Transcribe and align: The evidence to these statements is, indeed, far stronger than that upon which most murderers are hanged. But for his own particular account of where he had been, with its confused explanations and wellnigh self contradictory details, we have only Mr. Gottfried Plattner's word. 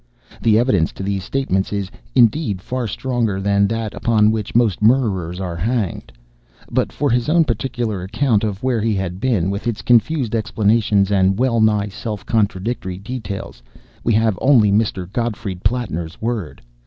The 0.41 0.57
evidence 0.57 0.91
to 0.93 1.03
these 1.03 1.23
statements 1.23 1.71
is, 1.71 1.91
indeed, 2.15 2.59
far 2.59 2.87
stronger 2.87 3.39
than 3.39 3.67
that 3.67 3.93
upon 3.93 4.31
which 4.31 4.55
most 4.55 4.81
murderers 4.81 5.39
are 5.39 5.55
hanged. 5.57 6.11
But 6.71 6.91
for 6.91 7.11
his 7.11 7.29
own 7.29 7.43
particular 7.43 8.01
account 8.01 8.43
of 8.43 8.63
where 8.63 8.81
he 8.81 8.95
had 8.95 9.19
been, 9.19 9.51
with 9.51 9.67
its 9.67 9.83
confused 9.83 10.33
explanations 10.33 11.11
and 11.11 11.37
wellnigh 11.37 11.89
self 11.89 12.25
contradictory 12.25 12.97
details, 12.97 13.61
we 14.03 14.13
have 14.13 14.39
only 14.41 14.71
Mr. 14.71 15.05
Gottfried 15.13 15.63
Plattner's 15.63 16.19
word. 16.19 16.63